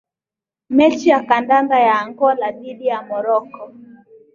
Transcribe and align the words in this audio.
Mechi 0.69 1.09
ya 1.09 1.23
kandanda 1.23 1.79
ya 1.79 1.99
Angola 1.99 2.51
dhidi 2.51 2.85
ya 2.87 3.01
Moroko 3.01 3.73